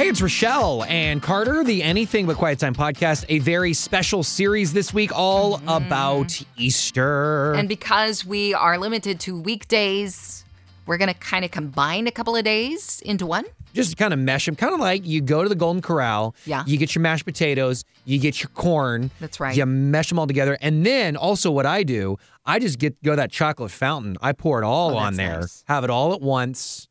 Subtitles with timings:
[0.00, 4.72] Hey, it's Rochelle and Carter, the Anything But Quiet Time podcast, a very special series
[4.72, 5.68] this week all mm-hmm.
[5.68, 7.52] about Easter.
[7.52, 10.46] And because we are limited to weekdays,
[10.86, 13.44] we're going to kind of combine a couple of days into one.
[13.74, 16.64] just kind of mesh them, kind of like you go to the Golden Corral, Yeah.
[16.66, 19.10] you get your mashed potatoes, you get your corn.
[19.20, 19.54] That's right.
[19.54, 20.56] You mesh them all together.
[20.62, 24.16] And then also what I do, I just get go to that chocolate fountain.
[24.22, 25.62] I pour it all Oh, on there, nice.
[25.68, 26.88] have it all at once.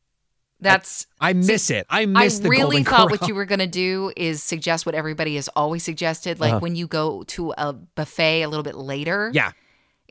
[0.60, 1.86] That's I miss it.
[1.90, 3.08] I I miss the really thought Corral.
[3.08, 6.38] what you were going to do is suggest what everybody has always suggested.
[6.40, 6.60] Like Uh-huh.
[6.60, 9.52] when you go to a buffet a little bit later Yeah.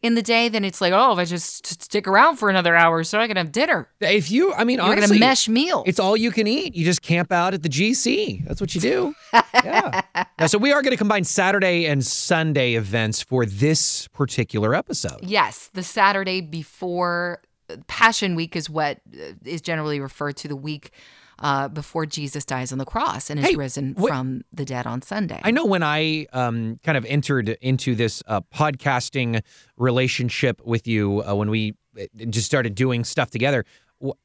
[0.01, 3.03] in the day, then it's like, oh, if I just stick around for another hour
[3.03, 3.89] so I can have dinner.
[3.99, 5.83] If you, I mean, You're going honestly, to mesh meal.
[5.85, 6.73] It's all you can eat.
[6.73, 8.45] You just camp out at the GC.
[8.47, 9.13] That's what you do.
[9.53, 10.01] yeah.
[10.39, 15.19] Now, so we are going to combine Saturday and Sunday events for this particular episode.
[15.21, 17.41] Yes, the Saturday before
[17.87, 20.91] Passion Week is what uh, generally referred to the week
[21.39, 25.01] uh, before Jesus dies on the cross and is Hey, risen from the dead on
[25.01, 25.39] Sunday.
[25.43, 29.41] I know when I um, kind of entered into this uh, podcasting
[29.77, 33.65] relationship with you uh, when we uh, just started doing stuff together.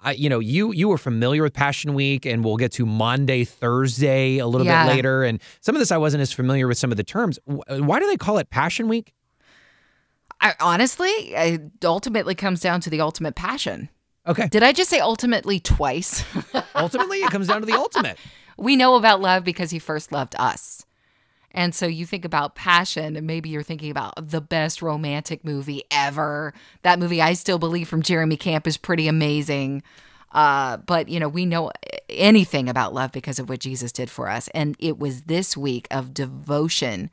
[0.01, 3.45] I, you know, you you were familiar with Passion Week, and we'll get to Monday,
[3.45, 4.85] Thursday a little Yeah.
[4.85, 5.25] bit later.
[5.25, 7.41] And some of this I wasn't as familiar with some of the terms.
[7.47, 9.13] Why do they call it Passion Week?
[10.45, 13.89] I, honestly, it ultimately comes down to the ultimate passion.
[14.27, 16.25] Okay, Did I just say ultimately twice?
[16.75, 18.19] ultimately it comes down to the ultimate.
[18.57, 20.85] we know about love because he first loved us.
[21.51, 25.85] And so you think about passion, and maybe you're thinking about the best romantic movie
[25.91, 26.53] ever.
[26.83, 29.83] That movie, I still believe, from Jeremy Camp is pretty amazing.
[30.33, 31.71] Uh, but, you know, we know
[32.09, 34.49] anything about love because of what Jesus did for us.
[34.49, 37.11] And it was this week of devotion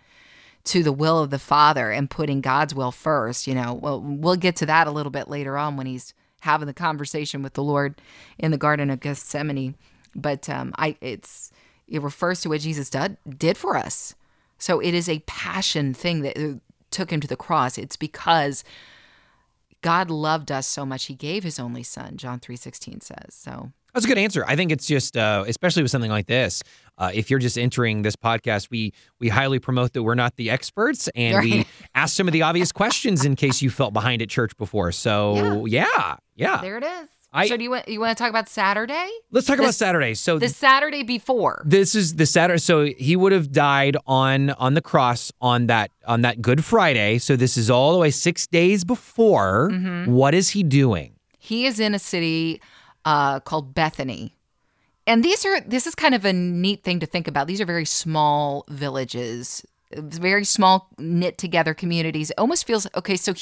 [0.63, 3.47] to the will of the Father and putting God's will first.
[3.47, 6.67] You know, well, we'll get to that a little bit later on when he's having
[6.67, 8.01] the conversation with the Lord
[8.37, 9.75] in the Garden of Gethsemane.
[10.15, 11.51] But um, I, it's
[11.87, 14.15] it refers to what Jesus did did for us.
[14.57, 17.77] So it is a passion thing that uh, took him to the cross.
[17.77, 18.63] It's because
[19.81, 22.17] God loved us so much; He gave His only Son.
[22.17, 23.33] John three sixteen says.
[23.33, 24.45] So That's a good answer.
[24.47, 26.63] I think it's just, uh, especially with something like this,
[27.01, 30.51] uh, if you're just entering this podcast, we we highly promote that we're not the
[30.51, 34.29] experts, and we ask some of the obvious questions in case you felt behind at
[34.29, 34.91] church before.
[34.91, 36.61] So yeah, yeah.
[36.61, 37.09] there it is.
[37.33, 39.09] I- so do you want you want to talk about Saturday?
[39.31, 40.13] Let's talk about Saturday.
[40.13, 41.63] So The Saturday before.
[41.65, 42.59] this is the Saturday.
[42.59, 47.17] So he would have died on on the cross on that on that Good Friday.
[47.17, 49.69] So this is all the way six days before.
[49.71, 50.11] Mm-hmm.
[50.11, 51.15] What is he doing?
[51.39, 52.61] He is in a city
[53.05, 54.35] uh, called Bethany.
[55.11, 57.47] And these are this is kind of a neat thing to think about.
[57.47, 59.61] These are very small villages,
[59.91, 62.29] very small knit together communities.
[62.29, 63.17] It almost feels okay.
[63.17, 63.33] So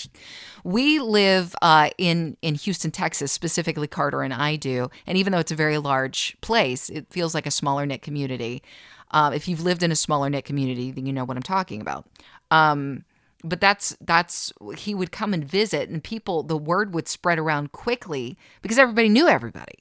[0.63, 4.89] we live uh, in in Houston, Texas, specifically Carter and I do.
[5.05, 8.63] And even though it's a very large place, it feels like a smaller knit community.
[9.11, 11.81] Uh, if you've lived in a smaller knit community, then you know what I'm talking
[11.81, 12.07] about.
[12.49, 13.05] Um,
[13.43, 17.73] but that's that's he would come and visit and people the word would spread around
[17.73, 19.77] quickly because everybody knew everybody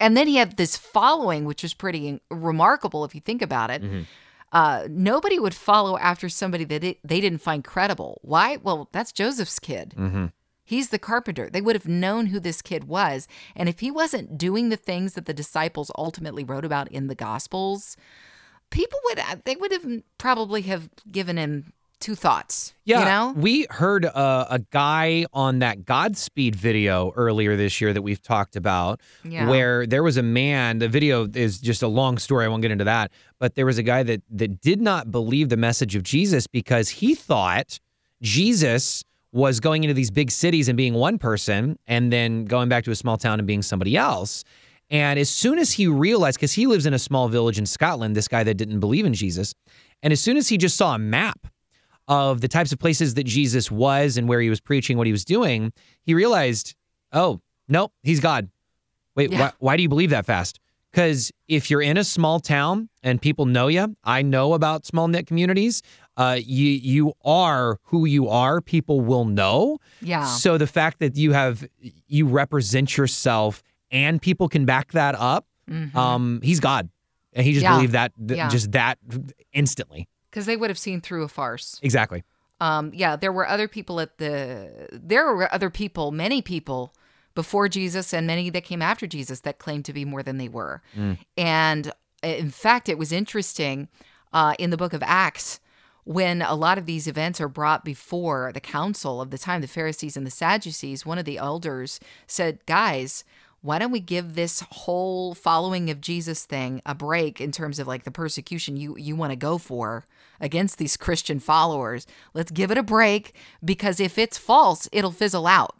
[0.00, 3.82] and then he had this following which was pretty remarkable if you think about it.
[3.82, 4.02] Mm-hmm.
[4.52, 8.20] Uh, nobody would follow after somebody that it, they didn't find credible.
[8.22, 8.56] Why?
[8.56, 9.94] Well that's joseph's kid.
[9.96, 10.26] Mm-hmm.
[10.64, 11.48] He's the carpenter.
[11.48, 13.28] They would have known who this kid was.
[13.54, 17.14] And if he wasn't doing the things that the disciples ultimately wrote about in the
[17.14, 17.96] gospels
[18.70, 19.86] people would uh, they would have
[20.18, 25.60] probably have given him two thoughts Yeah, you know we heard uh, a guy on
[25.60, 29.48] that Godspeed video earlier this year that we've talked about, Yeah.
[29.48, 30.78] where there was a man.
[30.78, 32.44] The video is just a long story.
[32.44, 35.48] I won't get into that, but there was a guy that that did not believe
[35.48, 37.78] the message of Jesus because he thought
[38.22, 42.84] Jesus was going into these big cities and being one person, and then going back
[42.84, 44.44] to a small town and being somebody else.
[44.88, 48.14] And as soon as he realized, because he lives in a small village in Scotland,
[48.16, 49.52] this guy that didn't believe in Jesus,
[50.02, 51.46] and as soon as he just saw a map
[52.08, 55.12] of the types of places that Jesus was and where he was preaching, what he
[55.12, 55.72] was doing,
[56.02, 56.74] he realized,
[57.12, 58.48] oh, nope, he's God.
[59.14, 59.40] Wait, Yeah.
[59.40, 60.60] why, why do you believe that fast?
[60.92, 65.08] Because if you're in a small town and people know you, I know about small
[65.08, 65.82] knit communities.
[66.16, 68.62] Uh, you you are who you are.
[68.62, 69.76] People will know.
[70.00, 71.66] yeah So the fact that you have
[72.06, 75.46] you represent yourself and people can back that up,
[75.94, 76.88] um, he's God,
[77.34, 77.72] and he just Mm-hmm.
[77.72, 77.76] Yeah.
[77.76, 78.48] believed that th- Yeah.
[78.48, 78.98] just that
[79.52, 80.08] instantly.
[80.36, 82.22] Because they would have seen through a farce Exactly.
[82.60, 84.88] um, yeah, there were other people at the.
[84.92, 86.92] There were other people, many people
[87.34, 90.48] before Jesus, and many that came after Jesus that claimed to be more than they
[90.48, 90.82] were.
[91.38, 91.88] And
[92.22, 93.88] uh, in fact, it was interesting
[94.34, 95.60] uh, in the book of Acts
[96.04, 99.66] when a lot of these events are brought before the council of the time, the
[99.66, 101.06] Pharisees and the Sadducees.
[101.06, 103.24] One of the elders said, "Guys."
[103.66, 107.86] Why don't we give this whole following of Jesus thing a break in terms of
[107.86, 110.04] like the persecution you you want to go for
[110.40, 112.06] against these Christian followers?
[112.32, 113.34] Let's give it a break
[113.64, 115.74] because if it's false, it'll fizzle out.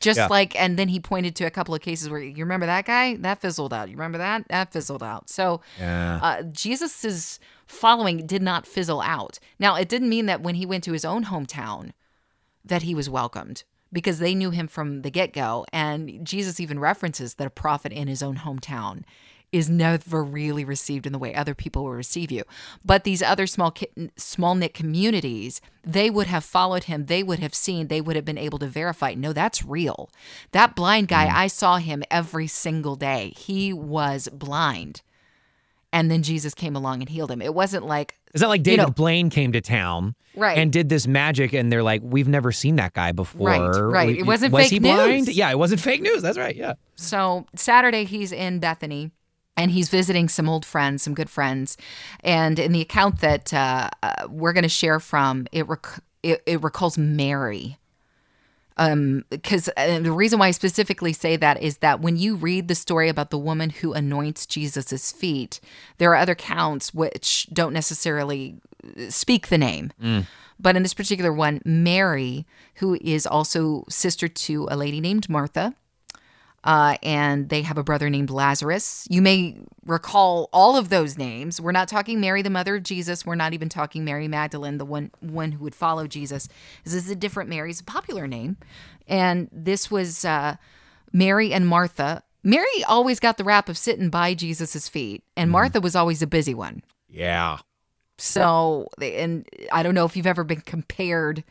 [0.00, 0.26] Just Yeah.
[0.26, 3.14] like, and then he pointed to a couple of cases where you remember that guy
[3.18, 3.88] that fizzled out.
[3.88, 5.30] You remember that that fizzled out.
[5.30, 6.18] So Yeah.
[6.20, 9.38] uh, Jesus's following did not fizzle out.
[9.60, 11.92] Now, it didn't mean that when he went to his own hometown
[12.64, 15.64] that he was welcomed because they knew him from the get go.
[15.72, 19.04] And Jesus even references that a prophet in his own hometown
[19.54, 22.42] is never really received in the way other people will receive you.
[22.84, 23.72] But these other small
[24.16, 27.06] small knit communities, they would have followed him.
[27.06, 27.86] They would have seen.
[27.86, 29.14] They would have been able to verify.
[29.14, 30.10] No, that's real.
[30.50, 31.34] That blind guy, mm.
[31.34, 33.32] I saw him every single day.
[33.36, 35.02] He was blind,
[35.94, 37.40] and then Jesus came along and healed him.
[37.40, 40.58] It wasn't like It's not like you David know- Blaine came to town Right.
[40.58, 44.08] and did this magic, and they're like, "We've never seen that guy before." Right, right.
[44.08, 45.26] We- It wasn't was fake he blind?
[45.28, 45.36] news.
[45.36, 46.20] Yeah, it wasn't fake news.
[46.20, 46.54] That's right.
[46.56, 46.74] Yeah.
[46.96, 49.12] So Saturday he's in Bethany
[49.56, 51.76] and he's visiting some old friends, some good friends.
[52.24, 56.42] And in the account that uh, uh, we're going to share from, it, rec- it
[56.44, 57.78] it recalls Mary.
[58.76, 62.66] Um, because uh, the reason why I specifically say that is that when you read
[62.66, 65.60] the story about the woman who anoints Jesus's feet,
[65.98, 69.92] there are other accounts which don't necessarily uh, speak the name.
[70.02, 70.26] Mm.
[70.58, 75.74] But in this particular one, Mary, who is also sister to a lady named Martha,
[76.64, 79.06] uh, and they have a brother named Lazarus.
[79.10, 81.60] You may recall all of those names.
[81.60, 83.26] We're not talking Mary, the mother of Jesus.
[83.26, 86.48] We're not even talking Mary Magdalene, the one one who would follow Jesus.
[86.84, 87.70] This is a different Mary.
[87.70, 88.56] It's a popular name,
[89.06, 90.56] and this was uh,
[91.12, 92.22] Mary and Martha.
[92.42, 96.26] Mary always got the rap of sitting by Jesus's feet, and Martha was always a
[96.26, 96.82] busy one.
[97.08, 97.58] Yeah.
[98.16, 101.44] So, and I don't know if you've ever been compared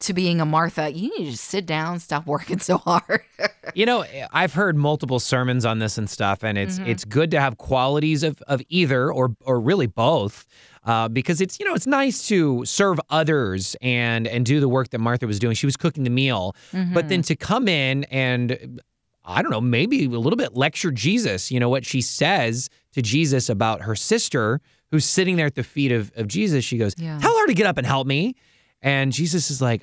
[0.00, 0.92] to being a Martha.
[0.92, 3.20] You need to just sit down, stop working so hard.
[3.74, 6.90] You know, I've heard multiple sermons on this and stuff, and it's Mm-hmm.
[6.90, 10.46] it's good to have qualities of of either or or really both.
[10.84, 14.90] Uh, because it's you know it's nice to serve others and and do the work
[14.90, 15.56] that Martha was doing.
[15.56, 16.54] She was cooking the meal,
[16.92, 18.80] but then to come in and
[19.24, 21.50] I don't know maybe a little bit lecture Jesus.
[21.50, 24.60] You know what she says to Jesus about her sister
[24.92, 26.64] who's sitting there at the feet of of Jesus.
[26.64, 27.18] She goes, Yeah.
[27.18, 28.36] "Tell her to get up and help me,"
[28.84, 29.82] and Jesus is like,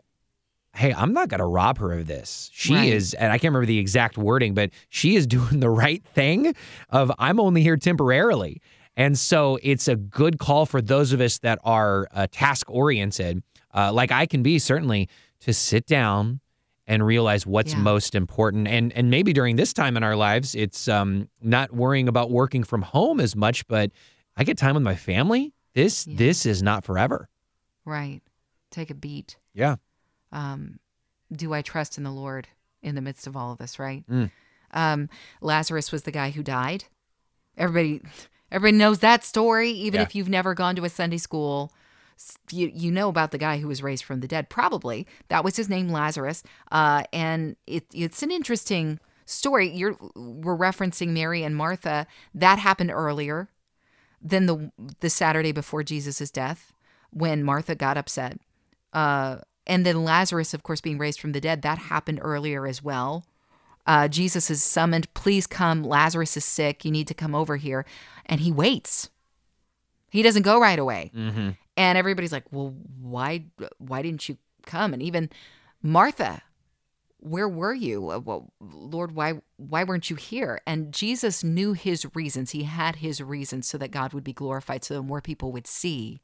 [0.74, 2.50] hey, I'm not going to rob her of this.
[2.54, 2.94] She Right.
[2.94, 6.56] is, and I can't remember the exact wording, but she is doing the right thing
[6.90, 8.62] of I'm only here temporarily.
[8.96, 13.44] And so it's a good call for those of us that are uh, task oriented,
[13.76, 15.10] uh, like I can be certainly,
[15.42, 16.40] to sit down
[16.88, 17.80] and realize what's Yeah.
[17.80, 18.68] most important.
[18.68, 22.64] And and maybe during this time in our lives, it's um, not worrying about working
[22.64, 23.92] from home as much, but
[24.38, 25.54] I get time with my family.
[25.74, 26.16] This Yeah.
[26.18, 27.28] this is not forever.
[27.86, 28.22] right.
[28.72, 29.38] Take a beat.
[29.54, 29.76] Yeah.
[30.32, 30.80] um,
[31.32, 32.48] do I trust in the Lord
[32.82, 34.04] in the midst of all of this, right?
[34.10, 34.32] Mm.
[34.74, 35.10] Um,
[35.42, 36.86] Lazarus was the guy who died.
[37.58, 38.02] Everybody,
[38.52, 40.06] everybody knows that story, even Yeah.
[40.08, 41.72] if you've never gone to a Sunday school.
[42.52, 44.50] You, you know about the guy who was raised from the dead.
[44.50, 46.44] Probably that was his name, Lazarus.
[46.72, 49.70] Uh, and it, it's an interesting story.
[49.70, 52.06] You're we're referencing Mary and Martha.
[52.36, 53.50] That happened earlier
[54.22, 56.74] than the the Saturday before Jesus' death,
[57.10, 58.38] when Martha got upset.
[58.94, 62.84] Uh, and then Lazarus, of course, being raised from the dead, that happened earlier as
[62.84, 63.26] well.
[63.86, 65.84] Uh, Jesus is summoned, please come.
[65.84, 66.86] Lazarus is sick.
[66.86, 67.86] You need to come over here.
[68.26, 69.10] And he waits.
[70.10, 71.12] He doesn't go right away.
[71.16, 71.52] Mm-hmm.
[71.78, 73.46] And everybody's like, well, why,
[73.78, 74.94] why didn't you come?
[74.94, 75.30] And even
[75.82, 76.42] Martha,
[77.20, 78.12] where were you?
[78.12, 80.62] Uh, Well, Lord, why, why weren't you here?
[80.68, 82.52] And Jesus knew his reasons.
[82.52, 85.68] He had his reasons so that God would be glorified, so that more people would
[85.68, 86.22] see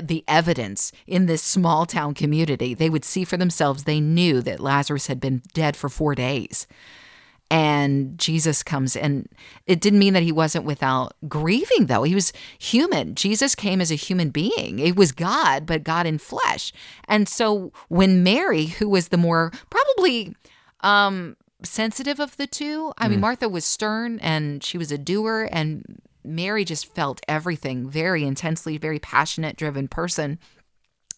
[0.00, 2.74] the evidence in this small town community.
[2.74, 3.84] They would see for themselves.
[3.84, 6.66] They knew that Lazarus had been dead for four days.
[7.52, 9.28] And Jesus comes, and
[9.66, 12.04] it didn't mean that he wasn't without grieving, though.
[12.04, 13.16] He was human.
[13.16, 14.78] Jesus came as a human being.
[14.78, 16.72] It was God, but God in flesh.
[17.08, 20.36] And so when Mary, who was the more probably
[20.82, 25.48] um, sensitive of the two, I mean, Martha was stern and she was a doer,
[25.50, 30.38] and Mary just felt everything very intensely, very passionate, driven person.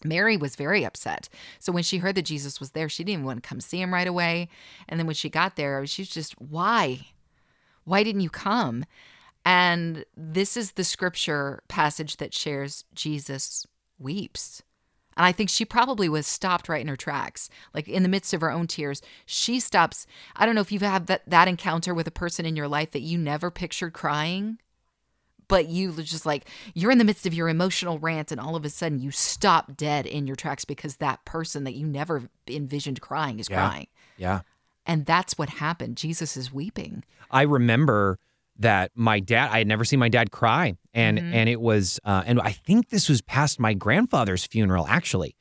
[0.03, 1.29] Mary was very upset.
[1.59, 3.81] So when she heard that Jesus was there, she didn't even want to come see
[3.81, 4.49] him right away.
[4.87, 7.07] And then when she got there, she's just, why?
[7.85, 8.85] Why didn't you come?
[9.45, 13.65] And this is the scripture passage that shares Jesus
[13.99, 14.61] weeps.
[15.15, 17.49] And I think she probably was stopped right in her tracks.
[17.73, 20.07] Like in the midst of her own tears, she stops.
[20.35, 22.91] I don't know if you've had that, that encounter with a person in your life
[22.91, 24.57] that you never pictured crying
[25.47, 28.65] but you just like you're in the midst of your emotional rant and all of
[28.65, 33.01] a sudden you stop dead in your tracks because that person that you never envisioned
[33.01, 33.55] crying is Yeah.
[33.67, 34.41] crying Yeah.
[34.85, 35.95] And that's what happened.
[35.95, 37.03] Jesus is weeping.
[37.31, 38.19] I remember
[38.59, 41.33] that my dad I had never seen my dad cry and Mhm.
[41.33, 45.35] and it was uh, and I think this was past my grandfather's funeral actually.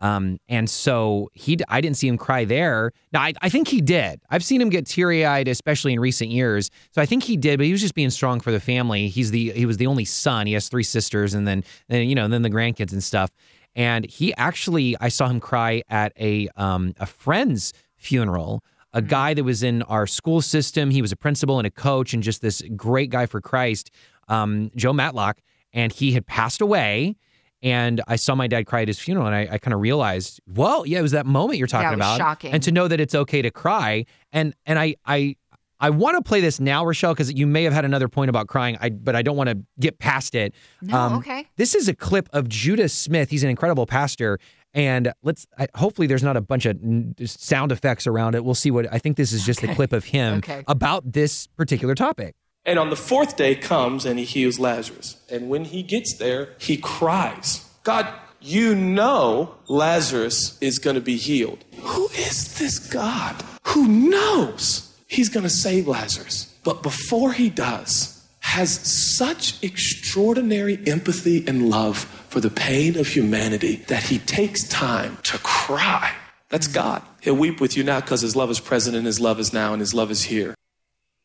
[0.00, 2.92] Um, and so he I didn't see him cry there.
[3.12, 4.20] Now I, I think he did.
[4.30, 6.70] I've seen him get teary-eyed especially in recent years.
[6.92, 9.08] So I think he did, but he was just being strong for the family.
[9.08, 10.46] He's the he was the only son.
[10.46, 13.30] He has three sisters and then then you know, and then the grandkids and stuff.
[13.74, 18.62] And he actually I saw him cry at a um a friend's funeral
[18.92, 20.90] a guy that was in our school system.
[20.90, 23.90] He was a principal and a coach, and just this great guy for Christ,
[24.28, 25.38] um, Joe Matlock.
[25.72, 27.16] And he had passed away.
[27.62, 30.40] And I saw my dad cry at his funeral, and I, I kind of realized,
[30.46, 32.52] well, yeah, it was that moment you're talking about, shocking.
[32.52, 34.04] and to know that it's okay to cry.
[34.32, 35.34] And and I I
[35.80, 38.46] I want to play this now, Rochelle, because you may have had another point about
[38.48, 40.54] crying, I but I don't want to get past it.
[40.82, 41.46] No, Um, okay.
[41.56, 43.28] This is a clip of Judah Smith.
[43.30, 44.38] He's an incredible pastor.
[44.74, 48.44] And let's I, hopefully there's not a bunch of n- sound effects around it.
[48.44, 50.62] We'll see what I think this is just a clip of him Okay.
[50.68, 52.36] about this particular topic.
[52.68, 55.16] And on the fourth day comes and he heals Lazarus.
[55.30, 58.06] And when he gets there, he cries, God,
[58.42, 61.64] you know Lazarus is going to be healed.
[61.80, 66.54] Who is this God who knows he's going to save Lazarus?
[66.62, 71.96] But before he does, has such extraordinary empathy and love
[72.28, 76.12] for the pain of humanity that he takes time to cry.
[76.50, 77.02] That's God.
[77.22, 79.72] He'll weep with you now because his love is present and his love is now
[79.72, 80.54] and his love is here.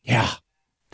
[0.04, 0.30] Yeah.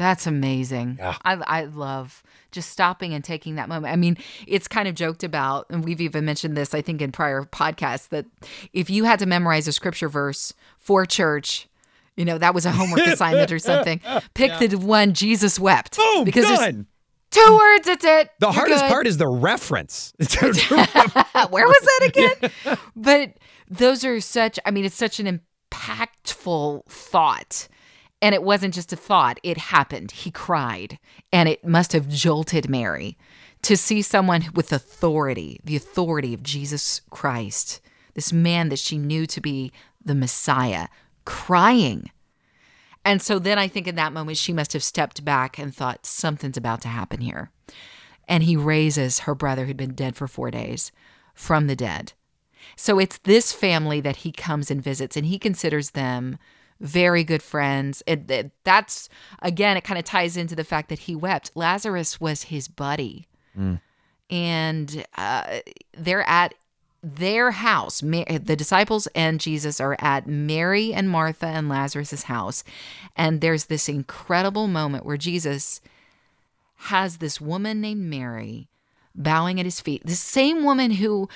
[0.01, 0.97] That's amazing.
[0.99, 1.19] Yeah.
[1.27, 3.93] I, I love just stopping and taking that moment.
[3.93, 4.17] I mean,
[4.47, 8.09] it's kind of joked about, and we've even mentioned this, I think, in prior podcasts,
[8.09, 8.25] that
[8.73, 11.69] if you had to memorize a scripture verse for church,
[12.17, 14.01] you know, that was a homework assignment or something.
[14.33, 15.99] Pick the one Jesus wept.
[15.99, 16.87] Boom, because done.
[17.31, 18.31] two words, that's it.
[18.39, 18.89] The You're hardest good.
[18.89, 20.15] part is the reference.
[20.19, 22.79] Where was that again?
[22.97, 23.35] but
[23.69, 27.69] those are such, I mean, it's such an impactful thought.
[28.23, 30.11] And it wasn't just a thought, it happened.
[30.11, 30.99] He cried.
[31.33, 33.17] And it must have jolted Mary
[33.63, 37.81] to see someone with authority, the authority of Jesus Christ,
[38.15, 39.73] this man that she knew to be
[40.05, 40.89] the Messiah,
[41.25, 42.11] crying.
[43.05, 46.05] And so then I think in that moment, she must have stepped back and thought,
[46.05, 47.51] something's about to happen here.
[48.29, 50.93] And he raises her brother who'd been dead for four days
[51.35, 52.13] from the dead.
[52.77, 56.39] So it's this family that he comes and visits, and he considers them
[56.81, 58.03] very good friends.
[58.07, 59.09] It, it- that's,
[59.43, 61.51] again, it kind of ties into the fact that he wept.
[61.55, 63.27] Lazarus was his buddy.
[64.31, 65.59] And uh,
[65.97, 66.55] they're at
[67.03, 68.01] their house.
[68.01, 72.63] The disciples and Jesus are at Mary and Martha and Lazarus's house.
[73.17, 75.81] And there's this incredible moment where Jesus
[76.77, 78.69] has this woman named Mary
[79.15, 80.03] bowing at his feet.
[80.07, 81.29] The same woman who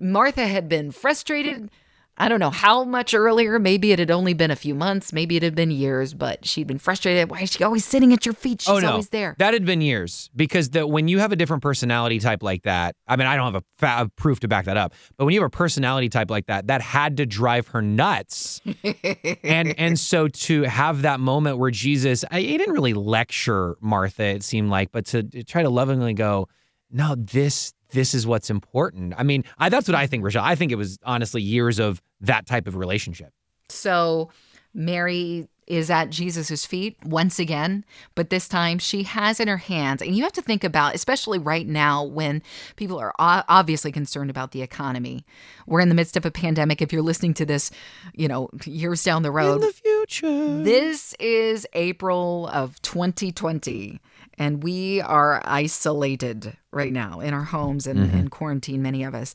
[0.00, 1.70] Martha had been frustrated.
[2.18, 3.58] I don't know how much earlier.
[3.58, 5.12] Maybe it had only been a few months.
[5.12, 7.30] Maybe it had been years, but she'd been frustrated.
[7.30, 8.62] Why is she always sitting at your feet?
[8.62, 9.36] She's oh no, always there.
[9.38, 12.96] that had been years because the when you have a different personality type like that,
[13.06, 15.34] I mean, I don't have a, fa- a proof to back that up, but when
[15.34, 18.62] you have a personality type like that, that had to drive her nuts.
[19.42, 24.24] and and so to have that moment where Jesus, I, he didn't really lecture Martha,
[24.24, 26.48] it seemed like, but to try to lovingly go,
[26.90, 29.14] no, this this is what's important.
[29.16, 30.44] I mean, I, that's what I think, Rochelle.
[30.44, 33.32] I think it was honestly years of that type of relationship.
[33.68, 34.30] So
[34.74, 40.00] Mary is at Jesus' feet once again, but this time she has in her hands,
[40.00, 42.40] and you have to think about, especially right now when
[42.76, 45.24] people are obviously concerned about the economy.
[45.66, 46.80] We're in the midst of a pandemic.
[46.80, 47.72] If you're listening to this,
[48.14, 50.62] you know, years down the road, In the future.
[50.62, 54.00] this is April of 2020,
[54.38, 59.34] and we are isolated right now in our homes and in quarantine, many of us.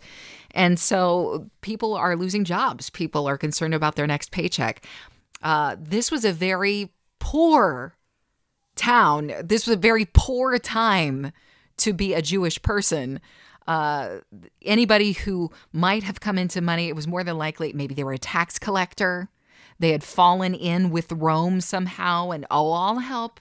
[0.51, 2.89] And so people are losing jobs.
[2.89, 4.85] People are concerned about their next paycheck.
[5.41, 7.95] Uh, this was a very poor
[8.75, 9.31] town.
[9.43, 11.31] This was a very poor time
[11.77, 13.19] to be a Jewish person.
[13.67, 14.17] Uh,
[14.63, 18.13] anybody who might have come into money, it was more than likely maybe they were
[18.13, 19.29] a tax collector.
[19.79, 23.39] They had fallen in with Rome somehow, and oh, I'll help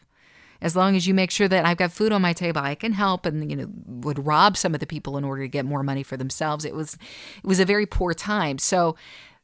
[0.63, 2.93] as long as you make sure that I've got food on my table, I can
[2.93, 3.27] help.
[3.27, 6.03] And you know, would rob some of the people in order to get more money
[6.03, 6.65] for themselves.
[6.65, 6.95] It was,
[7.43, 8.59] it was a very poor time.
[8.59, 8.97] So,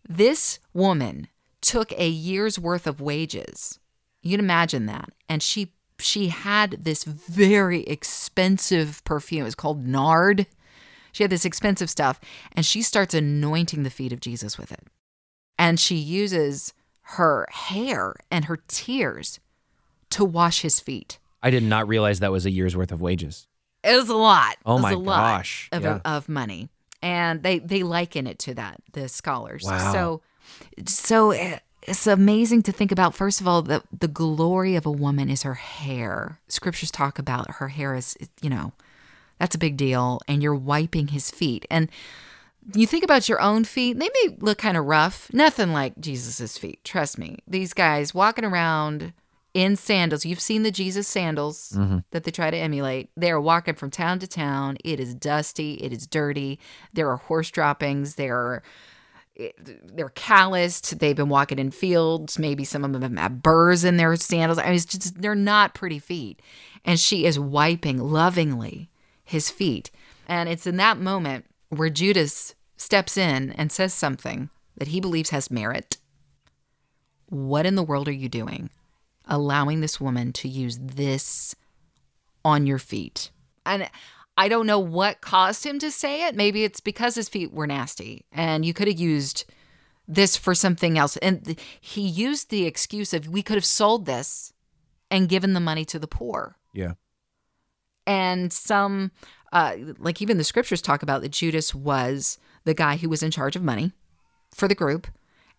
[0.08, 1.28] this woman
[1.60, 3.80] took a year's worth of wages.
[4.22, 9.46] You'd imagine that, and she she had this very expensive perfume.
[9.46, 10.46] It's called nard.
[11.12, 12.20] She had this expensive stuff,
[12.52, 14.84] and she starts anointing the feet of Jesus with it.
[15.58, 19.40] And she uses her hair and her tears
[20.16, 21.18] to wash his feet.
[21.42, 23.46] I did not realize that was a year's worth of wages.
[23.84, 24.56] It was a lot.
[24.66, 25.68] Oh It was my a lot gosh.
[25.72, 26.00] Of, Yeah.
[26.04, 26.68] of money.
[27.02, 29.62] And they, they liken it to that, the scholars.
[29.64, 29.92] Wow.
[29.92, 30.22] So,
[30.86, 33.14] so uh, it's amazing to think about.
[33.14, 36.40] First of all, the the glory of a woman is her hair.
[36.48, 38.72] Scriptures talk about her hair is, you know,
[39.38, 40.20] that's a big deal.
[40.26, 41.64] And you're wiping his feet.
[41.70, 41.88] And
[42.74, 45.32] you think about your own feet, they may look kind of rough.
[45.32, 46.82] Nothing like Jesus's feet.
[46.82, 47.38] Trust me.
[47.46, 49.12] These guys walking around
[49.56, 50.26] in sandals.
[50.26, 52.00] You've seen the Jesus sandals mm-hmm.
[52.10, 53.08] that they try to emulate.
[53.16, 54.76] They're walking from town to town.
[54.84, 55.74] It is dusty.
[55.74, 56.60] It is dirty.
[56.92, 58.16] There are horse droppings.
[58.16, 58.62] There are
[59.40, 60.98] eh, they're calloused.
[60.98, 62.38] They've been walking in fields.
[62.38, 64.58] Maybe some of them have burrs in their sandals.
[64.58, 66.42] I mean, it's just they're not pretty feet.
[66.84, 68.90] And she is wiping lovingly
[69.24, 69.90] his feet.
[70.28, 75.30] And it's in that moment where Judas steps in and says something that he believes
[75.30, 75.96] has merit.
[77.30, 78.68] What in the world are you doing?
[79.26, 81.54] Allowing this woman to use this
[82.44, 83.30] on your feet.
[83.64, 83.90] And
[84.36, 86.36] I don't know what caused him to say it.
[86.36, 89.44] Maybe it's because his feet were nasty and you could have used
[90.06, 91.16] this for something else.
[91.18, 94.52] And he used the excuse of we could have sold this
[95.10, 96.56] and given the money to the poor.
[96.72, 96.92] Yeah.
[98.06, 99.10] And some,
[99.52, 103.30] uh, like even the scriptures talk about that Judas was the guy who was in
[103.30, 103.92] charge of money
[104.54, 105.08] for the group.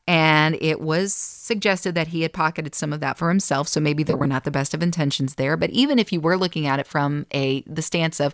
[0.08, 3.68] And it was suggested that he had pocketed some of that for himself.
[3.68, 5.58] So maybe there were not the best of intentions there.
[5.58, 8.34] But even if you were looking at it from a the stance of,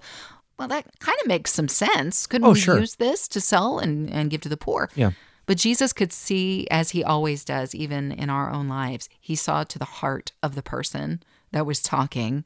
[0.60, 2.28] well, that kind of makes some sense.
[2.28, 2.80] Couldn't Oh, we sure.
[2.80, 4.90] use this to sell and, and give to the poor?
[4.96, 5.12] Yeah.
[5.46, 9.64] But Jesus could see, as he always does, even in our own lives, he saw
[9.64, 12.46] to the heart of the person that was talking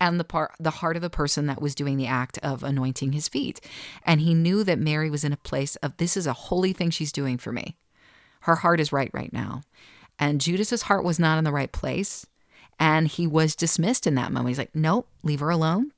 [0.00, 3.12] and the part the heart of the person that was doing the act of anointing
[3.12, 3.60] his feet.
[4.04, 6.90] And he knew that Mary was in a place of this is a holy thing
[6.90, 7.76] she's doing for me.
[8.40, 9.62] Her heart is right right now.
[10.18, 12.26] And Judas's heart was not in the right place.
[12.80, 14.48] And he was dismissed in that moment.
[14.48, 15.92] He's like, nope, leave her alone.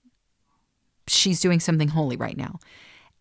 [1.07, 2.59] She's doing something holy right now.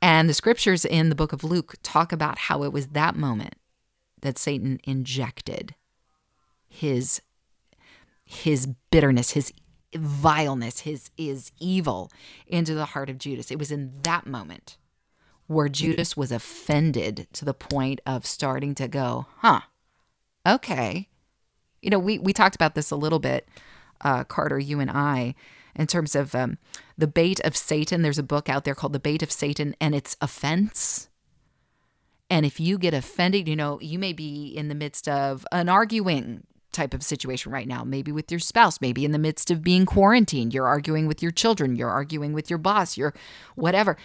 [0.02, 3.56] And the scriptures in the book of Luke talk about how it was that moment
[4.22, 5.76] that Satan injected
[6.68, 7.22] his
[8.26, 9.52] his bitterness, his
[9.96, 12.12] vileness, his is evil
[12.46, 13.50] into the heart of Judas.
[13.50, 14.78] It was in that moment
[15.50, 19.62] where Judas was offended to the point of starting to go, huh,
[20.48, 21.10] okay.
[21.82, 23.50] You know, we, we talked about this a little bit,
[24.02, 25.34] uh, Carter, you and I,
[25.76, 26.60] in terms of um,
[27.00, 28.04] the bait of Satan.
[28.04, 31.10] There's a book out there called The Bait of Satan, and it's offense.
[32.30, 35.68] And if you get offended, you know, you may be in the midst of an
[35.68, 39.64] arguing type of situation right now, maybe with your spouse, maybe in the midst of
[39.64, 40.54] being quarantined.
[40.54, 43.14] You're arguing with your children, you're arguing with your boss, you're
[43.56, 43.98] whatever.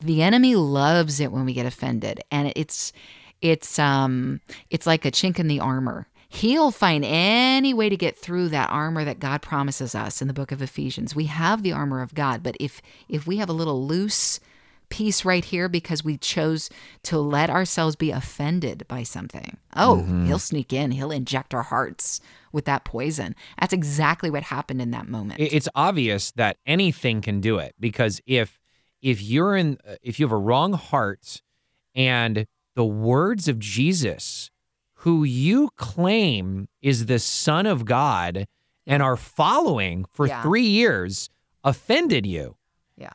[0.00, 2.22] The enemy loves it when we get offended.
[2.30, 2.92] And it's
[3.40, 6.06] it's um it's like a chink in the armor.
[6.28, 10.34] He'll find any way to get through that armor that God promises us in the
[10.34, 11.14] book of Ephesians.
[11.14, 14.40] We have the armor of God, but if if we have a little loose
[14.92, 16.68] piece right here because we chose
[17.02, 19.56] to let ourselves be offended by something.
[19.74, 20.26] Oh, mm-hmm.
[20.26, 22.20] he'll sneak in, he'll inject our hearts
[22.52, 23.34] with that poison.
[23.58, 25.40] That's exactly what happened in that moment.
[25.40, 28.60] It's obvious that anything can do it because if
[29.00, 31.40] if you're in uh, if you have a wrong heart
[31.94, 34.50] and the words of Jesus
[34.96, 38.46] who you claim is the son of God
[38.86, 40.42] and are following for Yeah.
[40.42, 41.30] 3 years
[41.64, 42.56] offended you.
[42.96, 43.14] yeah.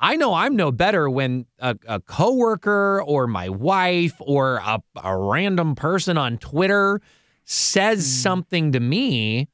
[0.00, 5.16] I know I'm no better when a, a coworker or my wife or a, a
[5.16, 7.00] random person on Twitter
[7.44, 9.48] says something to me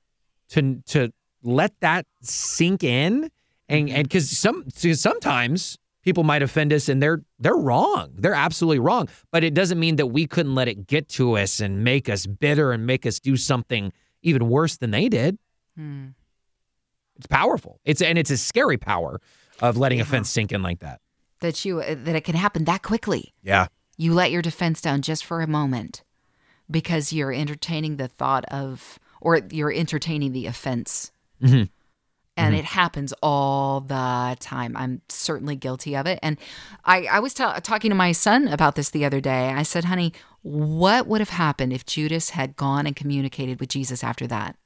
[0.51, 3.31] to to let that sink in.
[3.69, 8.13] And and because some 'cause sometimes people might offend us and they're they're wrong.
[8.17, 9.09] They're absolutely wrong.
[9.31, 12.27] But it doesn't mean that we couldn't let it get to us and make us
[12.27, 15.39] bitter and make us do something even worse than they did.
[15.77, 16.09] Hmm.
[17.17, 17.81] it's powerful.
[17.85, 19.21] It's and it's a scary power
[19.61, 21.01] of letting offense sink in like that
[21.41, 23.33] That you uh, that it can happen that quickly.
[23.43, 26.03] yeah You let your defense down just for a moment
[26.71, 31.13] because you're entertaining the thought of, or you're entertaining the offense.
[31.43, 31.69] Mhm.
[32.37, 32.61] And mm-hmm.
[32.61, 34.77] it happens all the time.
[34.77, 36.19] I'm certainly guilty of it.
[36.21, 36.37] And
[36.85, 39.51] I, I was ta- talking to my son about this the other day.
[39.51, 40.13] I said, honey,
[40.43, 44.57] what would have happened if Judas had gone and communicated with Jesus after that?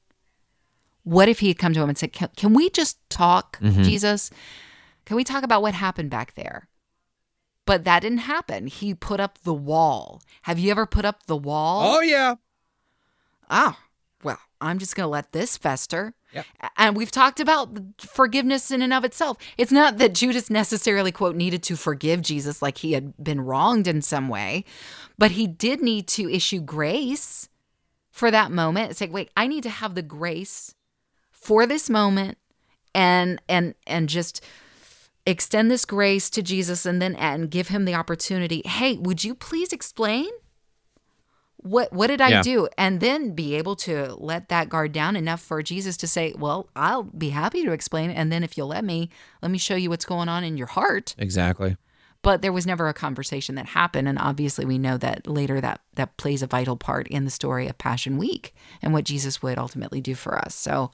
[1.03, 3.83] What if he had come to him and said, Can, can we just talk, mm-hmm.
[3.83, 4.31] Jesus?
[5.09, 6.67] Can we talk about what happened back there?
[7.65, 8.67] But that didn't happen.
[8.67, 10.21] He put up the wall.
[10.43, 11.95] Have you ever put up the wall?
[11.95, 12.35] oh yeah
[13.49, 13.79] Ah,
[14.23, 16.13] well, I'm just going to let this fester.
[16.31, 16.45] Yep.
[16.77, 19.37] And we've talked about forgiveness in and of itself.
[19.57, 23.87] It's not that Judas necessarily, quote, needed to forgive Jesus like he had been wronged
[23.87, 24.63] in some way,
[25.17, 27.49] but he did need to issue grace
[28.11, 28.91] for that moment.
[28.91, 30.75] It's like, wait, I need to have the grace
[31.31, 32.37] for this moment
[32.93, 34.45] and and and just
[35.29, 38.61] extend this grace to Jesus and then and give him the opportunity.
[38.65, 40.29] Hey, would you please explain
[41.57, 42.41] what what did I Yeah.
[42.41, 42.67] do?
[42.77, 46.69] And then be able to let that guard down enough for Jesus to say, "Well,
[46.75, 49.09] I'll be happy to explain, and then if you'll let me,
[49.41, 51.75] let me show you what's going on in your heart." Exactly.
[52.21, 55.81] But there was never a conversation that happened, and obviously we know that later that
[55.95, 59.57] that plays a vital part in the story of Passion Week and what Jesus would
[59.57, 60.55] ultimately do for us.
[60.55, 60.91] So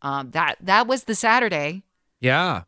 [0.00, 1.82] um, that that was the Saturday
[2.20, 2.62] Yeah.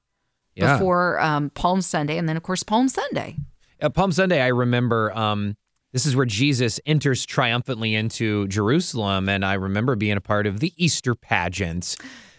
[0.57, 0.75] Yeah.
[0.79, 3.37] before um, Palm Sunday, and then of course Palm Sunday.
[3.81, 5.57] At Palm Sunday, I remember um,
[5.93, 10.61] this is where Jesus enters triumphantly into Jerusalem, and I remember being a part of
[10.61, 11.97] the Easter pageant.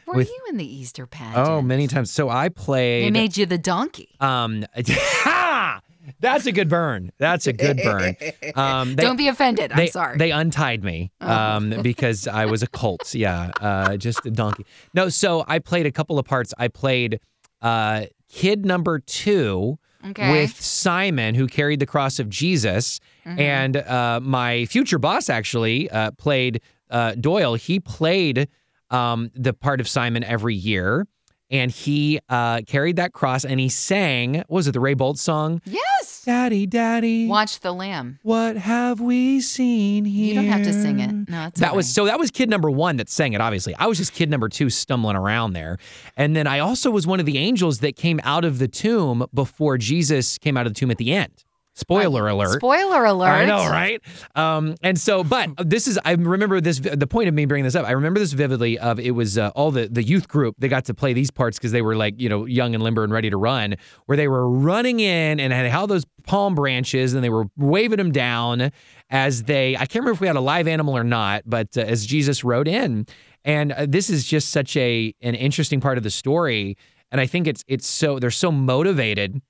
[0.07, 1.47] Were With- you in the Easter pageant?
[1.47, 2.11] Oh, many times.
[2.11, 3.05] So I played.
[3.05, 4.15] They made you the donkey.
[4.19, 5.81] um, ha!
[6.19, 7.11] That's a good burn.
[7.17, 8.15] That's a good burn.
[8.55, 9.71] Um, they- Don't be offended.
[9.71, 10.15] I'm they, sorry.
[10.15, 10.17] Oh.
[10.17, 13.13] They untied me um, because I was a cult.
[13.15, 14.65] Yeah, uh, just a donkey.
[14.93, 16.53] No, so I played a couple of parts.
[16.57, 17.19] I played
[17.65, 19.77] uh, kid number two
[20.11, 20.31] Okay.
[20.31, 23.39] with Simon, who carried the cross of Jesus, Mm-hmm.
[23.39, 27.55] and uh, my future boss actually uh, played uh, Doyle.
[27.55, 28.47] He played
[28.91, 31.07] um, the part of Simon every year.
[31.51, 35.61] And he uh, carried that cross and he sang, was it the Ray Boltz song?
[35.65, 36.15] yes.
[36.25, 37.27] Daddy, Daddy.
[37.27, 38.17] Watch the lamb.
[38.23, 40.29] What have we seen here?
[40.29, 41.29] You don't have to sing it.
[41.29, 42.05] No, it's That was so.
[42.05, 43.41] That was kid number one that sang it.
[43.41, 45.77] Obviously, I was just kid number two stumbling around there,
[46.17, 49.27] and then I also was one of the angels that came out of the tomb
[49.35, 51.44] before Jesus came out of the tomb at the end.
[51.77, 52.59] Spoiler alert.
[52.59, 53.27] Spoiler alert.
[53.27, 54.01] I know, right?
[54.33, 57.75] Um, and so, but this is, I remember this, the point of me bringing this
[57.75, 60.69] up, I remember this vividly of it was uh, all the, the youth group, they
[60.69, 63.11] got to play these parts because they were like, you know, young and limber and
[63.11, 67.21] ready to run, where they were running in and had all those palm branches and
[67.21, 68.71] they were waving them down
[69.09, 71.81] as they, I can't remember if we had a live animal or not, but uh,
[71.81, 73.05] as Jesus rode in.
[73.43, 76.77] And uh, this is just such a, an interesting part of the story.
[77.11, 79.41] And I think it's, it's so, they're so motivated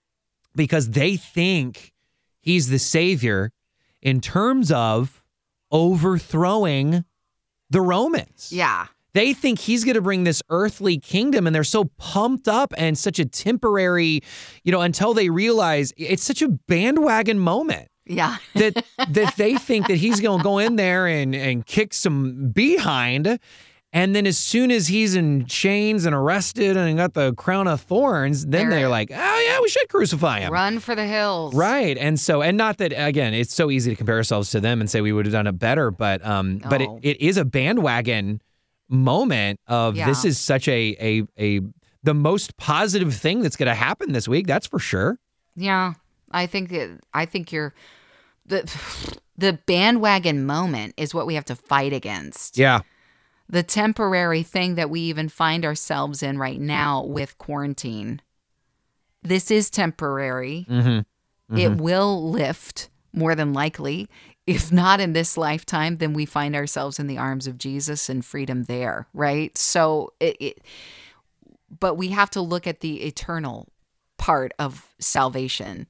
[0.56, 1.92] because they think
[2.46, 3.52] he's the savior
[4.02, 5.26] in terms of
[5.72, 7.04] overthrowing
[7.70, 8.50] the Romans.
[8.52, 8.88] Yeah.
[9.14, 12.98] They think he's going to bring this earthly kingdom and they're so pumped up and
[12.98, 14.22] such a temporary,
[14.64, 18.38] you know, until they realize it's such a bandwagon moment Yeah.
[18.56, 22.50] that that they think that he's going to go in there and and kick some
[22.50, 23.40] behind
[23.96, 27.82] and then as soon as he's in chains and arrested and got the crown of
[27.82, 31.56] thorns, then They're- they're like, "Oh yeah, we should crucify him." Run for the hills.
[31.56, 31.98] Right.
[31.98, 34.90] And so and not that again, it's so easy to compare ourselves to them and
[34.90, 38.42] say we would have done it better, but um but it, it is a bandwagon
[38.90, 41.62] moment of this is such a a a
[42.04, 45.18] the most positive thing that's going to happen this week, that's for sure.
[45.56, 45.94] Yeah.
[46.32, 47.74] I think that I think you're
[48.46, 48.70] the
[49.38, 52.58] the bandwagon moment is what we have to fight against.
[52.58, 52.82] Yeah.
[53.48, 58.22] The temporary thing that we even find ourselves in right now with quarantine.
[59.22, 60.66] This is temporary.
[60.70, 61.58] Mm-hmm.
[61.58, 64.10] It will lift more than likely.
[64.48, 68.24] If not in this lifetime, then we find ourselves in the arms of Jesus and
[68.24, 69.58] freedom there, right?
[69.58, 70.62] So it, it
[71.80, 73.68] but we have to look at the eternal
[74.18, 75.88] part of salvation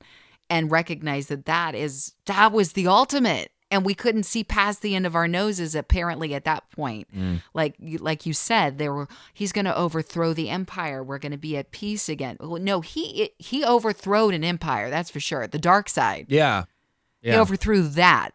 [0.50, 4.96] and recognize that that is that was the ultimate and we couldn't see past the
[4.96, 7.08] end of our noses apparently at that point.
[7.16, 7.42] Mm.
[7.54, 11.04] Like you- like you said there were he's going to overthrow the empire.
[11.04, 12.38] We're going to be at peace again.
[12.40, 16.28] Well, no he he overthrowed an empire that's for sure the dark side.
[17.22, 17.34] Yeah.
[17.34, 18.32] he overthrew that.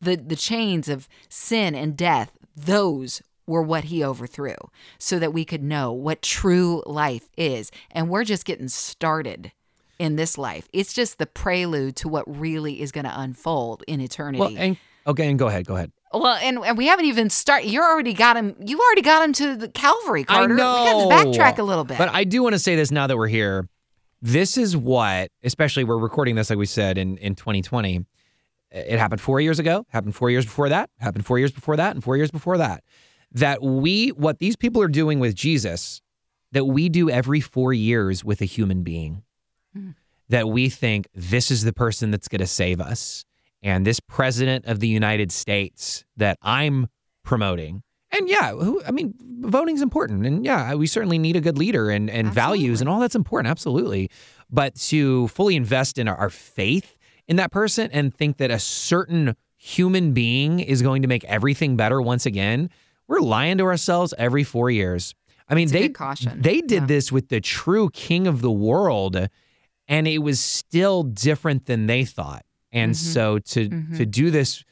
[0.00, 4.56] The the chains of sin and death those were what he overthrew
[4.98, 7.70] so that we could know what true life is.
[7.90, 9.52] And we're just getting started
[10.04, 14.00] in this life it's just the prelude to what really is going to unfold in
[14.00, 15.92] eternity well, and okay, and go ahead, go ahead.
[16.12, 17.68] well, and, and we haven't even started.
[17.68, 18.54] You already got him.
[18.64, 20.54] You already got him to the Calvary, Carter.
[20.54, 21.08] I know.
[21.08, 21.98] We got to backtrack a little bit.
[21.98, 23.68] But I do want to say this now that we're here.
[24.22, 28.06] This is what, especially we're recording this, like we said, in, in 2020.
[28.70, 31.94] It happened four years ago, happened four years before that, happened four years before that,
[31.94, 32.82] and four years before that.
[33.32, 36.00] That we, what these people are doing with Jesus,
[36.52, 39.22] that we do every four years with a human being.
[39.76, 39.94] Mm.
[40.30, 43.24] That we think this is the person that's going to save us.
[43.62, 46.86] And this president of the United States that I'm
[47.24, 47.82] promoting.
[48.10, 50.24] And yeah, who, I mean, voting's important.
[50.26, 53.50] And yeah, we certainly need a good leader and, and values and all that's important.
[53.50, 54.10] Absolutely.
[54.50, 58.58] But to fully invest in our, our faith in that person and think that a
[58.58, 62.70] certain human being is going to make everything better once again,
[63.08, 65.14] we're lying to ourselves every four years.
[65.48, 66.40] I mean, It's they caution.
[66.40, 66.86] they did Yeah.
[66.86, 69.28] this with the true king of the world,
[69.88, 72.44] and it was still different than they thought.
[72.72, 73.12] And Mm-hmm.
[73.12, 74.64] so to to do this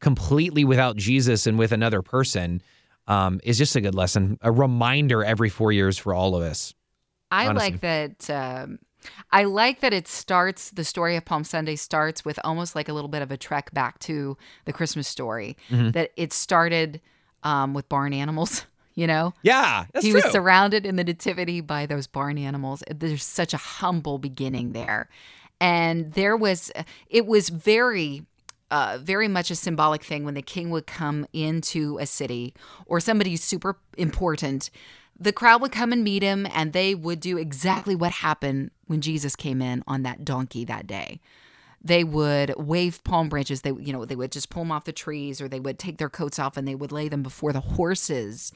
[0.00, 2.60] completely without Jesus and with another person
[3.06, 6.74] um, is just a good lesson, a reminder every four years for all of us.
[7.30, 7.70] I honestly.
[7.70, 8.78] like that um,
[9.30, 12.92] I like that it starts, the story of Palm Sunday starts with almost like a
[12.92, 15.56] little bit of a trek back to the Christmas story.
[15.70, 15.92] Mm-hmm.
[15.92, 17.00] That it started
[17.44, 18.66] um, with barn animals,
[18.98, 19.32] you know?
[19.42, 20.20] Yeah, he true.
[20.20, 22.82] was surrounded in the nativity by those barn animals.
[22.92, 25.08] There's such a humble beginning there.
[25.60, 26.72] And there was,
[27.08, 28.26] it was very,
[28.72, 32.54] uh, very much a symbolic thing when the king would come into a city
[32.86, 34.68] or somebody super important.
[35.16, 39.00] The crowd would come and meet him, and they would do exactly what happened when
[39.00, 41.20] Jesus came in on that donkey that day
[41.88, 43.62] they would wave palm branches.
[43.62, 45.98] They you know they would just pull them off the trees or they would take
[45.98, 48.52] their coats off and they would lay them before the horses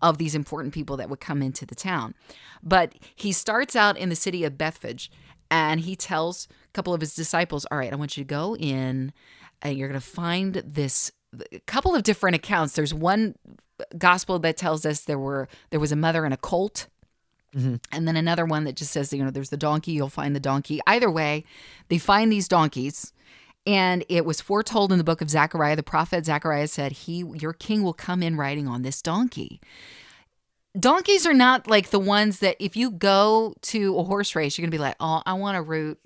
[0.00, 2.14] of these important people that would come into the town.
[2.62, 5.10] But he starts out in the city of bethphage
[5.50, 8.54] and he tells a couple of his disciples all right i want you to go
[8.56, 9.14] in
[9.62, 11.10] and you're going to find this
[11.52, 12.74] a couple of different accounts.
[12.74, 13.34] There's one
[13.96, 16.86] gospel that tells us there were there was a mother and a colt
[17.58, 17.74] Mm-hmm.
[17.92, 20.40] and then another one that just says, you know, there's the donkey, you'll find the
[20.40, 20.80] donkey.
[20.86, 21.44] Either way,
[21.88, 23.12] they find these donkeys.
[23.66, 25.76] And it was foretold in the book of Zechariah.
[25.76, 29.60] The prophet Zechariah said, He your king will come in riding on this donkey.
[30.78, 34.64] Donkeys are not like the ones that if you go to a horse race, you're
[34.64, 35.98] gonna be like, Oh, I want to root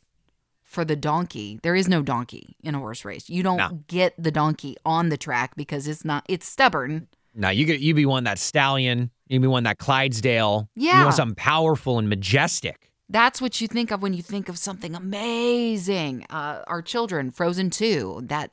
[0.63, 1.61] for the donkey.
[1.63, 3.29] There is no donkey in a horse race.
[3.29, 3.79] You don't No.
[3.89, 7.09] get the donkey on the track because it's not it's stubborn.
[7.35, 9.11] No, you get you be one that stallion.
[9.33, 10.69] You be one that Clydesdale.
[10.77, 11.05] You Yeah.
[11.05, 12.91] want something powerful and majestic.
[13.09, 16.27] That's what you think of when you think of something amazing.
[16.29, 18.51] Uh, our children, Frozen 2, that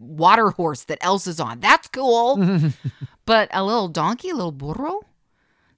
[0.00, 1.60] water horse that Elsa's on.
[1.60, 2.36] That's cool.
[3.26, 5.02] but a little donkey, a little burro,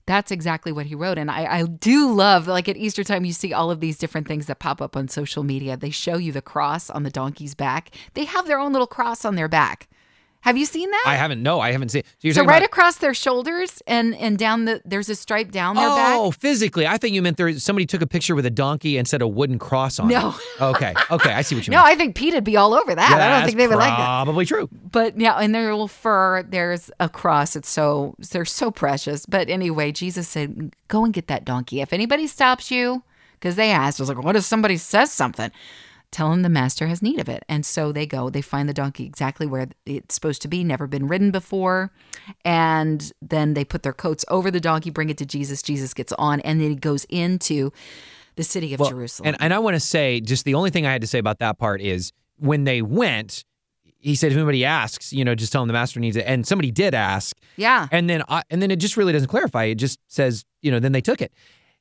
[0.07, 1.19] that's exactly what he wrote.
[1.19, 4.27] And I, I do love, like at Easter time, you see all of these different
[4.27, 5.77] things that pop up on social media.
[5.77, 7.91] They show you the cross on the donkey's back.
[8.15, 9.89] They have their own little cross on their back.
[10.43, 11.05] Have you seen that?
[11.07, 11.43] I haven't.
[11.43, 12.03] No, I haven't seen.
[12.05, 15.53] So you're so right about, across their shoulders and and down the there's a stripe
[15.53, 16.17] down their back.
[16.17, 16.87] Oh, physically.
[16.87, 17.57] I think you meant there.
[17.59, 20.15] Somebody took a picture with a donkey and set a wooden cross on it.
[20.15, 20.31] No.
[20.31, 20.35] it.
[20.63, 20.95] Okay.
[21.11, 21.33] Okay.
[21.33, 21.79] I see what you mean.
[21.79, 21.85] No.
[21.85, 23.13] I think PETA would be all over that.
[23.13, 24.25] I don't think they would like that.
[24.25, 24.69] Probably true.
[24.73, 27.57] But yeah, in their little fur, there's a cross.
[27.57, 29.27] It's so they're so precious.
[29.27, 31.81] But anyway, Jesus said, "Go and get that donkey.
[31.81, 33.03] If anybody stops you,
[33.43, 35.51] because they asked, I was like, what if somebody says something?
[36.13, 38.31] Tell him the master has need of it." And so they go.
[38.31, 41.91] They find the donkey exactly where it's supposed to be, never been ridden before,
[42.45, 45.63] and then they put their coats over the donkey, bring it to Jesus.
[45.63, 47.73] Jesus gets on, and then he goes into
[48.37, 49.29] the city of Well, Jerusalem.
[49.29, 51.41] And and I want to say just the only thing I had to say about
[51.41, 53.45] that part is when they went,
[53.99, 56.25] he said if anybody asks, you know, just tell him the master needs it.
[56.27, 57.89] And somebody did ask, yeah.
[57.91, 59.65] and then I, and then it just really doesn't clarify.
[59.65, 61.33] It just says, you know, then they took it.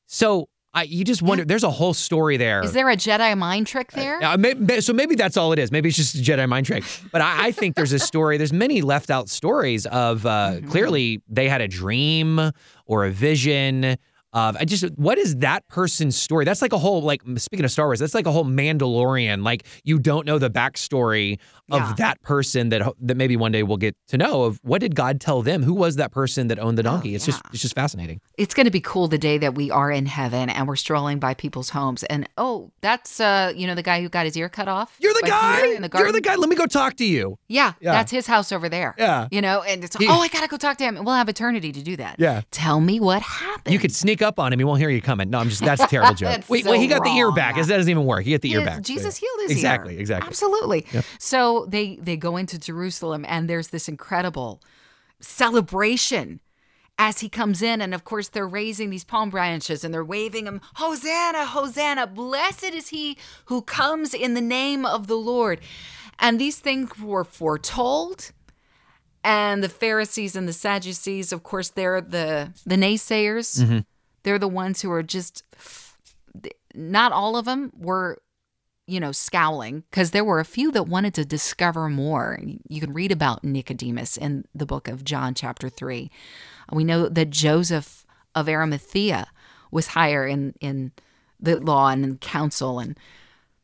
[0.06, 1.44] So I you just wonder.
[1.44, 2.64] There's a whole story there.
[2.64, 4.24] Is there a Jedi mind trick there?
[4.24, 5.72] Uh, may- may- so maybe that's all it is.
[5.72, 6.84] Maybe it's just a Jedi mind trick.
[7.12, 8.38] But I, I think there's a story.
[8.38, 10.70] There's many left out stories of uh, Mm-hmm.
[10.70, 12.52] clearly they had a dream
[12.86, 13.98] or a vision
[14.34, 14.56] of.
[14.60, 16.46] I just what is that person's story?
[16.46, 18.00] That's like a whole like speaking of Star Wars.
[18.00, 19.44] That's like a whole Mandalorian.
[19.44, 21.39] Like you don't know the backstory
[21.70, 21.94] of Yeah.
[21.98, 24.60] that person that that maybe one day we'll get to know of.
[24.63, 25.63] What did God tell them?
[25.63, 27.15] Who was that person that owned the donkey?
[27.15, 28.20] it's just Oh, it's just fascinating.
[28.38, 31.20] it's going to be cool the day that we are in heaven and we're strolling
[31.20, 34.50] by people's homes and oh that's uh you know the guy who got his ear
[34.50, 35.65] cut off You're the guy.
[35.67, 36.36] In the You're the guy.
[36.36, 37.38] Let me go talk to you.
[37.48, 37.91] yeah, Yeah.
[37.94, 39.28] that's his house over there Yeah.
[39.32, 41.30] you know and it's He- oh i gotta go talk to him and we'll have
[41.30, 42.41] eternity to do that Yeah.
[42.52, 44.60] tell me what happened You could sneak up on him.
[44.60, 45.30] He won't hear you coming.
[45.30, 46.30] No, I'm just that's a terrible joke.
[46.32, 47.36] That's wait, so wait, he got the ear wrong.
[47.36, 47.56] back.
[47.56, 48.24] That doesn't even work.
[48.24, 48.82] He got the ear back.
[48.84, 50.00] Jesus So, healed his exactly, ear.
[50.00, 50.28] exactly.
[50.28, 50.86] Absolutely.
[51.20, 54.62] So they they go into Jerusalem and there's this incredible
[55.20, 56.40] celebration
[56.98, 60.46] as he comes in and of course they're raising these palm branches and they're waving
[60.46, 65.60] them hosanna hosanna blessed is he who comes in the name of the lord
[66.20, 68.32] and these things were foretold
[69.24, 73.80] and the pharisees and the sadducees of course they're the the naysayers mm-hmm.
[74.24, 75.44] They're the ones who are just
[76.74, 78.22] not all of them were
[78.88, 82.94] you know scowling because there were a few that wanted to discover more you can
[82.94, 86.10] read about nicodemus in the book of john chapter 3
[86.72, 89.28] we know that joseph of arimathea
[89.72, 90.92] was higher in in
[91.40, 92.98] the law and in council and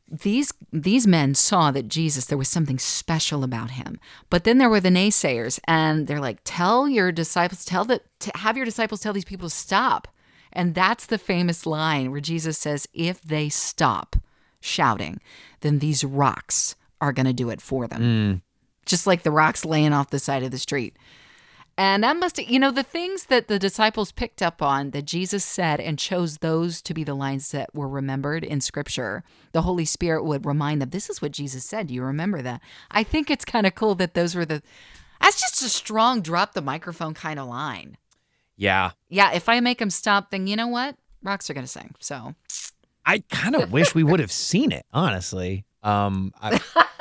[0.10, 4.00] these these men saw that Jesus there was something special about him.
[4.30, 8.02] But then there were the naysayers and they're like tell your disciples tell the
[8.36, 10.08] have your disciples tell these people to stop.
[10.52, 14.16] And that's the famous line where Jesus says if they stop
[14.60, 15.20] shouting
[15.62, 18.02] then these rocks are going to do it for them.
[18.02, 18.42] Mm.
[18.86, 20.96] Just like the rocks laying off the side of the street.
[21.80, 25.46] And that must, you know, the things that the disciples picked up on that Jesus
[25.46, 29.24] said and chose those to be the lines that were remembered in scripture.
[29.52, 31.88] The Holy Spirit would remind them, this is what Jesus said.
[31.88, 32.62] Do you remember that?
[32.90, 34.64] I think it's kind of cool that those were the,
[35.22, 37.98] that's just a strong drop the microphone kind of line.
[38.58, 38.92] Yeah.
[39.10, 40.96] Yeah, if I make them stop, then you know what?
[41.24, 41.94] Rocks are going to sing.
[42.00, 42.34] So
[43.06, 45.66] I kind of wish we would have seen it, honestly.
[45.84, 46.60] Um, I,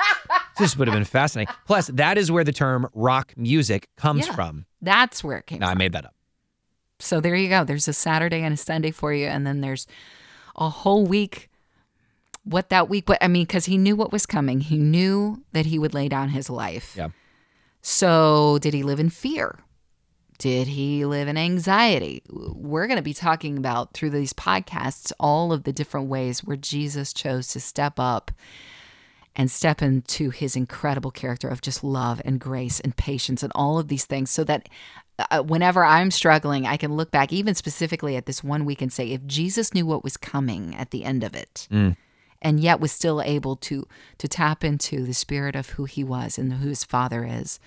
[0.58, 1.52] this would have been fascinating.
[1.66, 4.34] Plus, that is where the term rock music comes Yeah.
[4.34, 4.66] from.
[4.82, 6.14] That's where it came No, I made that up.
[6.98, 7.64] So there you go.
[7.64, 9.86] There's a Saturday and a Sunday for you, and then there's
[10.56, 11.50] a whole week.
[12.44, 13.08] What that week?
[13.08, 14.60] What I mean, because he knew what was coming.
[14.60, 16.94] He knew that he would lay down his life.
[16.96, 17.08] Yeah.
[17.82, 19.58] So did he live in fear?
[20.38, 22.22] Did he live in anxiety?
[22.28, 26.56] We're going to be talking about through these podcasts all of the different ways where
[26.56, 28.30] Jesus chose to step up
[29.34, 33.78] and step into his incredible character of just love and grace and patience and all
[33.78, 34.68] of these things so that
[35.30, 38.92] uh, whenever I'm struggling, I can look back, even specifically at this one week, and
[38.92, 41.66] say, if Jesus knew what was coming at the end of it,
[42.42, 43.86] and yet was still able to
[44.18, 47.58] to tap into the spirit of who he was and who his father is,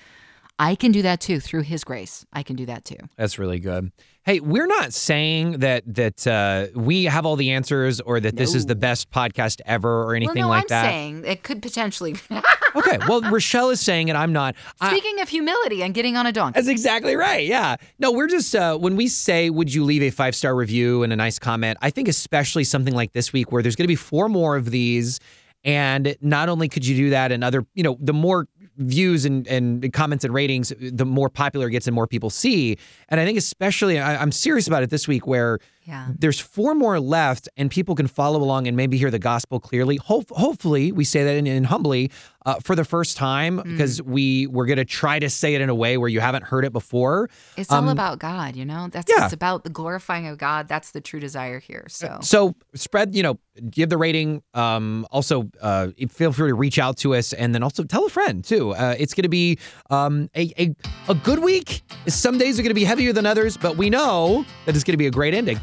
[0.61, 2.25] I can do that too through his grace.
[2.33, 2.97] I can do that too.
[3.17, 3.91] That's really good.
[4.25, 8.53] Hey, we're not saying that that uh, we have all the answers or that this
[8.53, 10.83] is the best podcast ever or anything well, no, like I'm that.
[10.83, 12.15] saying it could potentially.
[12.75, 14.15] Okay, well, Rochelle is saying it.
[14.15, 14.53] I'm not.
[14.79, 17.47] I- Speaking of humility and getting on a donkey, That's exactly right.
[17.47, 17.77] Yeah.
[17.97, 21.11] No, we're just uh, when we say, "Would you leave a five star review and
[21.11, 23.95] a nice comment?" I think especially something like this week where there's going to be
[23.95, 25.19] four more of these,
[25.63, 28.47] and not only could you do that, and other, you know, the more
[28.79, 32.77] views and, and comments and ratings, the more popular it gets and more people see.
[33.09, 36.07] And I think especially, I, I'm serious about it this week where yeah.
[36.17, 39.97] there's four more left and people can follow along and maybe hear the gospel clearly
[39.97, 42.11] Hope, hopefully we say that in, in humbly
[42.45, 43.63] uh, for the first time Mm.
[43.63, 46.43] because we we're going to try to say it in a way where you haven't
[46.45, 48.87] heard it before It's all Um, about God, you know.
[48.91, 49.25] That's yeah.
[49.25, 50.67] it's about the glorifying of God.
[50.67, 51.85] That's the true desire here.
[51.89, 56.79] So so spread you know give the rating um also uh feel free to reach
[56.79, 59.57] out to us and then also tell a friend too uh, it's going to be
[59.89, 60.73] um a, a
[61.09, 64.45] a good week some days are going to be heavier than others but we know
[64.65, 65.59] that it's going to be a great ending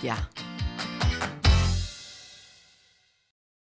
[0.00, 0.18] yeah.